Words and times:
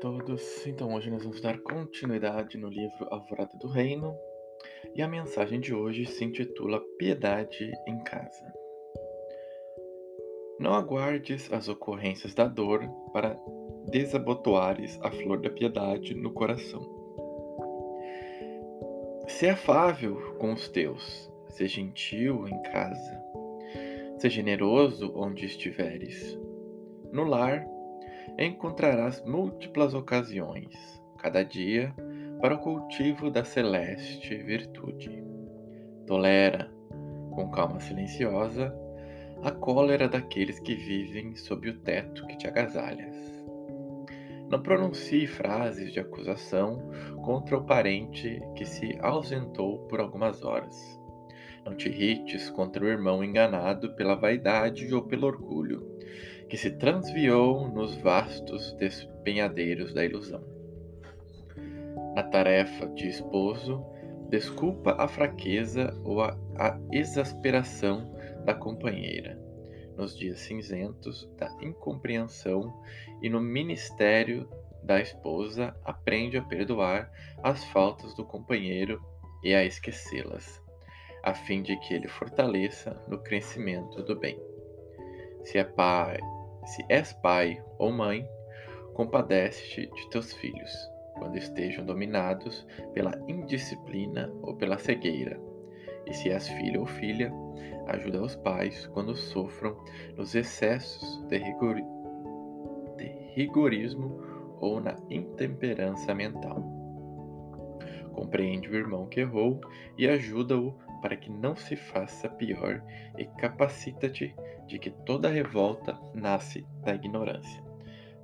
todos! 0.00 0.66
Então, 0.66 0.94
hoje 0.94 1.10
nós 1.10 1.22
vamos 1.22 1.40
dar 1.40 1.58
continuidade 1.58 2.56
no 2.56 2.68
livro 2.68 3.06
Alvorada 3.10 3.52
do 3.58 3.68
Reino 3.68 4.16
e 4.94 5.02
a 5.02 5.08
mensagem 5.08 5.60
de 5.60 5.74
hoje 5.74 6.06
se 6.06 6.24
intitula 6.24 6.80
Piedade 6.98 7.70
em 7.86 7.98
Casa. 8.02 8.52
Não 10.58 10.72
aguardes 10.72 11.52
as 11.52 11.68
ocorrências 11.68 12.34
da 12.34 12.46
dor 12.46 12.88
para 13.12 13.38
desabotoares 13.90 14.98
a 15.02 15.10
flor 15.10 15.42
da 15.42 15.50
piedade 15.50 16.14
no 16.14 16.32
coração. 16.32 16.80
Se 19.28 19.46
afável 19.46 20.36
com 20.38 20.54
os 20.54 20.68
teus, 20.68 21.30
se 21.50 21.66
gentil 21.66 22.48
em 22.48 22.62
casa, 22.62 23.22
se 24.18 24.30
generoso 24.30 25.12
onde 25.14 25.44
estiveres. 25.44 26.38
No 27.12 27.24
lar, 27.24 27.75
encontrarás 28.38 29.24
múltiplas 29.24 29.94
ocasiões, 29.94 30.74
cada 31.18 31.42
dia, 31.42 31.94
para 32.40 32.54
o 32.54 32.58
cultivo 32.58 33.30
da 33.30 33.44
celeste 33.44 34.36
virtude. 34.36 35.24
Tolera, 36.06 36.70
com 37.30 37.50
calma 37.50 37.80
silenciosa, 37.80 38.74
a 39.42 39.50
cólera 39.50 40.06
daqueles 40.06 40.60
que 40.60 40.74
vivem 40.74 41.34
sob 41.34 41.70
o 41.70 41.78
teto 41.80 42.26
que 42.26 42.36
te 42.36 42.46
agasalhas. 42.46 43.16
Não 44.50 44.62
pronuncie 44.62 45.26
frases 45.26 45.92
de 45.92 45.98
acusação 45.98 46.90
contra 47.24 47.56
o 47.56 47.64
parente 47.64 48.40
que 48.54 48.64
se 48.64 48.98
ausentou 49.00 49.78
por 49.88 49.98
algumas 49.98 50.44
horas. 50.44 50.76
Não 51.64 51.74
te 51.74 51.88
irrites 51.88 52.48
contra 52.50 52.84
o 52.84 52.88
irmão 52.88 53.24
enganado 53.24 53.96
pela 53.96 54.14
vaidade 54.14 54.94
ou 54.94 55.02
pelo 55.02 55.26
orgulho, 55.26 55.85
que 56.48 56.56
se 56.56 56.70
transviou 56.70 57.68
nos 57.68 57.96
vastos 57.96 58.72
despenhadeiros 58.74 59.92
da 59.92 60.04
ilusão. 60.04 60.42
Na 62.14 62.22
tarefa 62.22 62.86
de 62.88 63.08
esposo, 63.08 63.84
desculpa 64.28 64.96
a 64.98 65.06
fraqueza 65.08 65.94
ou 66.04 66.22
a, 66.22 66.36
a 66.58 66.78
exasperação 66.92 68.14
da 68.44 68.54
companheira. 68.54 69.38
Nos 69.96 70.16
dias 70.16 70.40
cinzentos 70.40 71.28
da 71.36 71.50
incompreensão 71.60 72.72
e 73.22 73.28
no 73.28 73.40
ministério 73.40 74.48
da 74.86 75.00
esposa, 75.00 75.74
aprende 75.84 76.38
a 76.38 76.42
perdoar 76.42 77.10
as 77.42 77.64
faltas 77.64 78.14
do 78.14 78.24
companheiro 78.24 79.02
e 79.42 79.52
a 79.52 79.64
esquecê-las, 79.64 80.62
a 81.24 81.34
fim 81.34 81.60
de 81.60 81.76
que 81.80 81.92
ele 81.92 82.08
fortaleça 82.08 83.02
no 83.08 83.18
crescimento 83.18 84.02
do 84.02 84.16
bem. 84.16 84.40
Se 85.46 85.58
é 85.58 85.64
pai, 85.64 86.18
se 86.64 86.84
és 86.88 87.12
pai 87.12 87.62
ou 87.78 87.92
mãe, 87.92 88.28
compadece-te 88.94 89.86
de 89.86 90.10
teus 90.10 90.32
filhos, 90.32 90.72
quando 91.14 91.38
estejam 91.38 91.86
dominados 91.86 92.66
pela 92.92 93.12
indisciplina 93.28 94.28
ou 94.42 94.56
pela 94.56 94.76
cegueira. 94.76 95.40
E 96.04 96.12
se 96.12 96.30
és 96.30 96.48
filho 96.48 96.80
ou 96.80 96.86
filha, 96.86 97.32
ajuda 97.86 98.24
os 98.24 98.34
pais 98.34 98.88
quando 98.88 99.14
sofram 99.14 99.76
nos 100.16 100.34
excessos 100.34 101.24
de, 101.28 101.38
de 102.96 103.04
rigorismo 103.36 104.20
ou 104.60 104.80
na 104.80 104.96
intemperança 105.08 106.12
mental. 106.12 106.60
Compreende 108.12 108.68
o 108.68 108.74
irmão 108.74 109.06
que 109.06 109.20
errou 109.20 109.60
e 109.96 110.08
ajuda-o 110.08 110.74
para 111.06 111.16
que 111.16 111.30
não 111.30 111.54
se 111.54 111.76
faça 111.76 112.28
pior 112.28 112.82
e 113.16 113.26
capacita-te 113.26 114.34
de 114.66 114.76
que 114.76 114.90
toda 114.90 115.28
revolta 115.28 115.96
nasce 116.12 116.66
da 116.82 116.96
ignorância, 116.96 117.62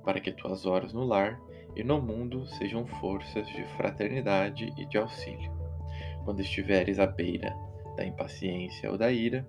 para 0.03 0.19
que 0.19 0.33
tuas 0.33 0.65
horas 0.65 0.91
no 0.91 1.05
lar 1.05 1.39
e 1.77 1.81
no 1.81 2.01
mundo 2.01 2.45
sejam 2.45 2.85
forças 2.85 3.47
de 3.47 3.63
fraternidade 3.77 4.73
e 4.77 4.85
de 4.85 4.97
auxílio. 4.97 5.49
Quando 6.25 6.41
estiveres 6.41 6.99
à 6.99 7.07
beira 7.07 7.55
da 7.95 8.05
impaciência 8.05 8.91
ou 8.91 8.97
da 8.97 9.09
ira, 9.09 9.47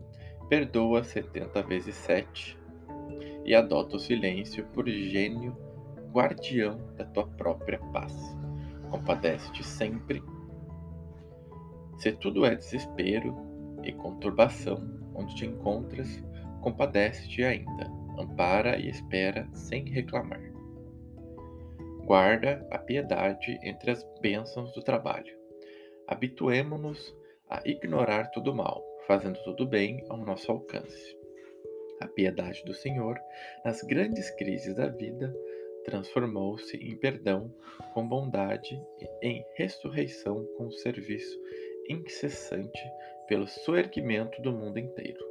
perdoa 0.49 1.03
setenta 1.03 1.61
vezes 1.61 1.97
sete 1.97 2.57
e 3.45 3.53
adota 3.53 3.97
o 3.97 3.99
silêncio 3.99 4.65
por 4.67 4.89
gênio 4.89 5.57
guardião 6.13 6.79
da 6.97 7.05
tua 7.05 7.27
própria 7.27 7.81
paz. 7.93 8.15
Compadece-te 8.93 9.65
sempre 9.65 10.23
se 11.99 12.13
tudo 12.13 12.45
é 12.45 12.55
desespero 12.55 13.35
e 13.83 13.93
conturbação 13.93 14.77
onde 15.15 15.35
te 15.35 15.47
encontras, 15.47 16.23
compadece-te 16.61 17.45
ainda, 17.45 17.91
ampara 18.19 18.79
e 18.79 18.89
espera 18.89 19.49
sem 19.53 19.85
reclamar. 19.89 20.41
Guarda 22.05 22.67
a 22.71 22.79
piedade 22.79 23.59
entre 23.63 23.91
as 23.91 24.05
bênçãos 24.21 24.73
do 24.73 24.83
trabalho. 24.83 25.35
Habituemo-nos 26.07 27.17
a 27.49 27.63
ignorar 27.65 28.31
todo 28.31 28.55
mal, 28.55 28.85
fazendo 29.07 29.43
tudo 29.45 29.67
bem 29.67 30.05
ao 30.09 30.19
nosso 30.19 30.51
alcance. 30.51 31.17
A 32.01 32.09
piedade 32.09 32.63
do 32.65 32.75
Senhor, 32.75 33.19
nas 33.65 33.81
grandes 33.83 34.31
crises 34.31 34.75
da 34.75 34.89
vida, 34.89 35.35
transformou-se 35.85 36.77
em 36.77 36.97
perdão 36.97 37.55
com 37.93 38.07
bondade 38.07 38.79
em 39.23 39.45
ressurreição 39.55 40.45
com 40.57 40.71
serviço 40.71 41.39
incessante 41.89 42.81
pelo 43.27 43.47
soerguimento 43.47 44.41
do 44.43 44.53
mundo 44.53 44.79
inteiro. 44.79 45.25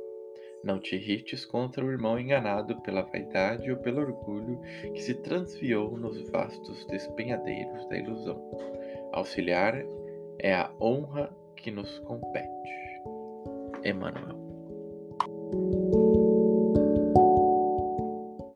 Não 0.63 0.79
te 0.79 0.95
irrites 0.95 1.43
contra 1.43 1.83
o 1.83 1.91
irmão 1.91 2.17
enganado 2.17 2.81
pela 2.81 3.01
vaidade 3.01 3.69
ou 3.69 3.77
pelo 3.77 4.01
orgulho 4.01 4.61
que 4.93 5.01
se 5.01 5.13
transviou 5.15 5.97
nos 5.97 6.29
vastos 6.29 6.85
despenhadeiros 6.85 7.85
da 7.89 7.97
ilusão. 7.97 8.41
Auxiliar 9.11 9.75
é 10.39 10.53
a 10.53 10.71
honra 10.79 11.35
que 11.57 11.69
nos 11.69 11.99
compete. 11.99 12.49
Emmanuel. 13.83 14.41